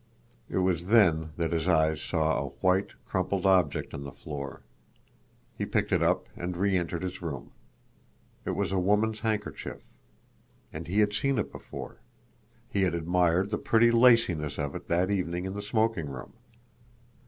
[0.49, 4.63] It was then that his eyes saw a white, crumpled object on the floor.
[5.55, 7.51] He picked it up and reentered his room.
[8.43, 9.91] It was a woman's handkerchief.
[10.73, 11.99] And he had seen it before.
[12.67, 16.33] He had admired the pretty laciness of it that evening in the smoking room.